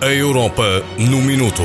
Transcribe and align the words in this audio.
A 0.00 0.06
Europa 0.06 0.82
no 0.98 1.22
Minuto. 1.22 1.62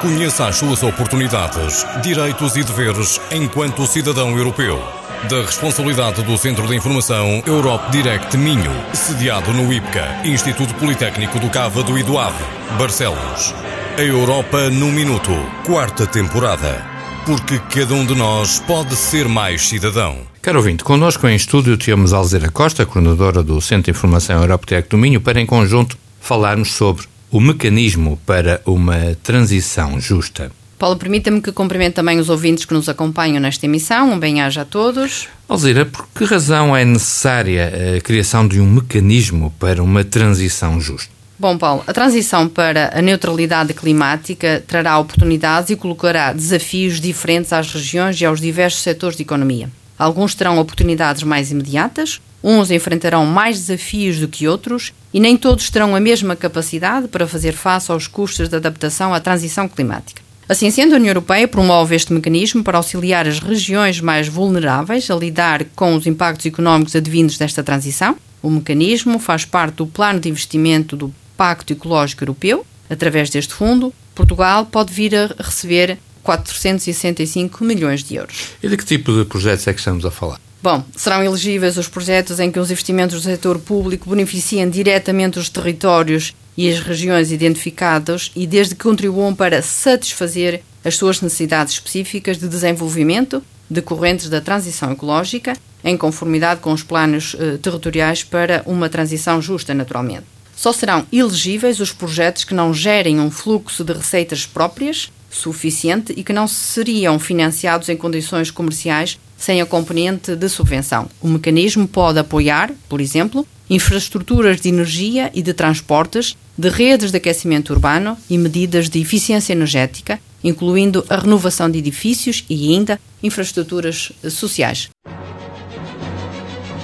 Conheça 0.00 0.46
as 0.46 0.56
suas 0.56 0.82
oportunidades, 0.82 1.86
direitos 2.02 2.56
e 2.56 2.62
deveres 2.62 3.20
enquanto 3.30 3.86
cidadão 3.86 4.36
europeu. 4.36 4.80
Da 5.28 5.42
responsabilidade 5.42 6.22
do 6.22 6.36
Centro 6.36 6.66
de 6.66 6.74
Informação 6.74 7.42
Europe 7.46 7.90
Direct 7.90 8.36
Minho, 8.36 8.72
sediado 8.92 9.52
no 9.52 9.72
IPCA, 9.72 10.22
Instituto 10.24 10.74
Politécnico 10.74 11.38
do 11.38 11.48
Cávado 11.48 11.98
e 11.98 12.02
do 12.02 12.18
Ave, 12.18 12.44
Barcelos. 12.78 13.54
A 13.96 14.02
Europa 14.02 14.70
no 14.70 14.86
Minuto, 14.86 15.30
quarta 15.64 16.06
temporada. 16.06 16.84
Porque 17.24 17.58
cada 17.58 17.94
um 17.94 18.04
de 18.04 18.14
nós 18.14 18.58
pode 18.60 18.96
ser 18.96 19.28
mais 19.28 19.68
cidadão. 19.68 20.18
Caro 20.40 20.58
ouvinte, 20.58 20.82
connosco 20.82 21.28
em 21.28 21.36
estúdio 21.36 21.76
temos 21.76 22.12
Alzira 22.12 22.50
Costa, 22.50 22.84
coordenadora 22.84 23.44
do 23.44 23.60
Centro 23.60 23.84
de 23.84 23.90
Informação 23.92 24.40
Europtec 24.40 24.88
do 24.88 24.98
Minho, 24.98 25.20
para 25.20 25.40
em 25.40 25.46
conjunto 25.46 25.96
falarmos 26.22 26.72
sobre 26.72 27.04
o 27.30 27.40
mecanismo 27.40 28.18
para 28.24 28.62
uma 28.64 29.16
transição 29.22 30.00
justa. 30.00 30.52
Paulo, 30.78 30.96
permita-me 30.96 31.40
que 31.40 31.52
cumprimente 31.52 31.94
também 31.94 32.18
os 32.18 32.28
ouvintes 32.28 32.64
que 32.64 32.74
nos 32.74 32.88
acompanham 32.88 33.40
nesta 33.40 33.66
emissão. 33.66 34.12
Um 34.12 34.18
bem-aja 34.18 34.62
a 34.62 34.64
todos. 34.64 35.28
Alzira, 35.48 35.84
por 35.84 36.08
que 36.08 36.24
razão 36.24 36.76
é 36.76 36.84
necessária 36.84 37.96
a 37.96 38.00
criação 38.00 38.48
de 38.48 38.60
um 38.60 38.66
mecanismo 38.66 39.52
para 39.58 39.82
uma 39.82 40.02
transição 40.02 40.80
justa? 40.80 41.10
Bom, 41.38 41.58
Paulo, 41.58 41.82
a 41.86 41.92
transição 41.92 42.48
para 42.48 42.96
a 42.96 43.02
neutralidade 43.02 43.74
climática 43.74 44.62
trará 44.66 44.98
oportunidades 44.98 45.70
e 45.70 45.76
colocará 45.76 46.32
desafios 46.32 47.00
diferentes 47.00 47.52
às 47.52 47.72
regiões 47.72 48.20
e 48.20 48.24
aos 48.24 48.40
diversos 48.40 48.82
setores 48.82 49.16
de 49.16 49.22
economia. 49.22 49.68
Alguns 50.02 50.34
terão 50.34 50.58
oportunidades 50.58 51.22
mais 51.22 51.52
imediatas, 51.52 52.20
uns 52.42 52.72
enfrentarão 52.72 53.24
mais 53.24 53.56
desafios 53.56 54.18
do 54.18 54.26
que 54.26 54.48
outros 54.48 54.92
e 55.14 55.20
nem 55.20 55.36
todos 55.36 55.70
terão 55.70 55.94
a 55.94 56.00
mesma 56.00 56.34
capacidade 56.34 57.06
para 57.06 57.24
fazer 57.24 57.52
face 57.52 57.92
aos 57.92 58.08
custos 58.08 58.48
de 58.48 58.56
adaptação 58.56 59.14
à 59.14 59.20
transição 59.20 59.68
climática. 59.68 60.20
Assim 60.48 60.72
sendo, 60.72 60.94
a 60.94 60.96
União 60.96 61.10
Europeia 61.10 61.46
promove 61.46 61.94
este 61.94 62.12
mecanismo 62.12 62.64
para 62.64 62.78
auxiliar 62.78 63.28
as 63.28 63.38
regiões 63.38 64.00
mais 64.00 64.26
vulneráveis 64.26 65.08
a 65.08 65.14
lidar 65.14 65.66
com 65.76 65.94
os 65.94 66.04
impactos 66.04 66.46
económicos 66.46 66.96
advindos 66.96 67.38
desta 67.38 67.62
transição. 67.62 68.16
O 68.42 68.50
mecanismo 68.50 69.20
faz 69.20 69.44
parte 69.44 69.76
do 69.76 69.86
plano 69.86 70.18
de 70.18 70.28
investimento 70.28 70.96
do 70.96 71.14
Pacto 71.36 71.74
Ecológico 71.74 72.24
Europeu. 72.24 72.66
Através 72.90 73.30
deste 73.30 73.54
fundo, 73.54 73.94
Portugal 74.16 74.66
pode 74.66 74.92
vir 74.92 75.14
a 75.14 75.28
receber 75.38 75.96
465 76.22 77.64
milhões 77.64 78.02
de 78.02 78.16
euros. 78.16 78.50
E 78.62 78.68
de 78.68 78.76
que 78.76 78.84
tipo 78.84 79.12
de 79.12 79.24
projetos 79.24 79.66
é 79.66 79.72
que 79.72 79.78
estamos 79.78 80.04
a 80.04 80.10
falar? 80.10 80.40
Bom, 80.62 80.84
serão 80.94 81.24
elegíveis 81.24 81.76
os 81.76 81.88
projetos 81.88 82.38
em 82.38 82.50
que 82.50 82.58
os 82.58 82.70
investimentos 82.70 83.16
do 83.16 83.22
setor 83.22 83.58
público 83.58 84.08
beneficiem 84.08 84.70
diretamente 84.70 85.38
os 85.38 85.48
territórios 85.48 86.34
e 86.56 86.70
as 86.70 86.78
regiões 86.78 87.32
identificados 87.32 88.30
e 88.36 88.46
desde 88.46 88.74
que 88.74 88.84
contribuam 88.84 89.34
para 89.34 89.60
satisfazer 89.60 90.62
as 90.84 90.96
suas 90.96 91.20
necessidades 91.20 91.74
específicas 91.74 92.38
de 92.38 92.46
desenvolvimento 92.46 93.42
decorrentes 93.68 94.28
da 94.28 94.40
transição 94.40 94.92
ecológica, 94.92 95.56
em 95.82 95.96
conformidade 95.96 96.60
com 96.60 96.72
os 96.72 96.82
planos 96.82 97.34
eh, 97.38 97.56
territoriais 97.56 98.22
para 98.22 98.62
uma 98.66 98.88
transição 98.88 99.40
justa, 99.40 99.74
naturalmente. 99.74 100.26
Só 100.54 100.72
serão 100.72 101.06
elegíveis 101.12 101.80
os 101.80 101.92
projetos 101.92 102.44
que 102.44 102.54
não 102.54 102.72
gerem 102.72 103.18
um 103.18 103.30
fluxo 103.30 103.82
de 103.82 103.92
receitas 103.92 104.46
próprias 104.46 105.10
suficiente 105.32 106.12
e 106.16 106.22
que 106.22 106.32
não 106.32 106.46
seriam 106.46 107.18
financiados 107.18 107.88
em 107.88 107.96
condições 107.96 108.50
comerciais 108.50 109.18
sem 109.36 109.60
a 109.60 109.66
componente 109.66 110.36
de 110.36 110.48
subvenção. 110.48 111.08
O 111.20 111.26
mecanismo 111.26 111.88
pode 111.88 112.18
apoiar, 112.18 112.70
por 112.88 113.00
exemplo, 113.00 113.44
infraestruturas 113.68 114.60
de 114.60 114.68
energia 114.68 115.30
e 115.34 115.42
de 115.42 115.52
transportes, 115.52 116.36
de 116.56 116.68
redes 116.68 117.10
de 117.10 117.16
aquecimento 117.16 117.72
urbano 117.72 118.16
e 118.30 118.38
medidas 118.38 118.88
de 118.88 119.00
eficiência 119.00 119.52
energética, 119.52 120.20
incluindo 120.44 121.04
a 121.08 121.16
renovação 121.16 121.68
de 121.68 121.78
edifícios 121.78 122.44
e 122.48 122.72
ainda 122.72 123.00
infraestruturas 123.22 124.12
sociais. 124.30 124.90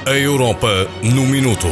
A 0.07 0.15
Europa 0.15 0.89
no 1.03 1.27
Minuto. 1.27 1.69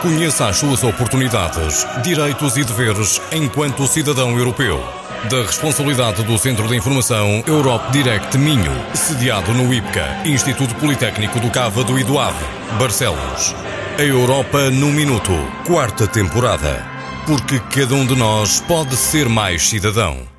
Conheça 0.00 0.48
as 0.48 0.56
suas 0.56 0.82
oportunidades, 0.82 1.86
direitos 2.02 2.56
e 2.56 2.64
deveres 2.64 3.20
enquanto 3.30 3.86
cidadão 3.86 4.36
europeu. 4.36 4.82
Da 5.30 5.42
responsabilidade 5.42 6.24
do 6.24 6.36
Centro 6.36 6.66
de 6.66 6.76
Informação 6.76 7.44
Europe 7.46 7.92
Direct 7.92 8.36
Minho, 8.36 8.72
sediado 8.92 9.54
no 9.54 9.72
IPCA, 9.72 10.22
Instituto 10.24 10.74
Politécnico 10.74 11.38
do 11.38 11.48
Cávado 11.50 11.96
e 11.98 12.02
do 12.02 12.18
Ave, 12.18 12.44
Barcelos. 12.78 13.54
A 13.98 14.02
Europa 14.02 14.70
no 14.70 14.88
Minuto, 14.88 15.32
quarta 15.64 16.08
temporada. 16.08 16.84
Porque 17.24 17.60
cada 17.60 17.94
um 17.94 18.04
de 18.04 18.16
nós 18.16 18.60
pode 18.60 18.96
ser 18.96 19.28
mais 19.28 19.68
cidadão. 19.68 20.31